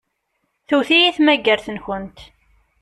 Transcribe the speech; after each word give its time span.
Tewwet-iyi 0.67 1.09
tmagart-nkent. 1.17 2.19